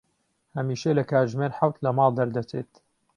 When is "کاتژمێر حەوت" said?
1.09-1.75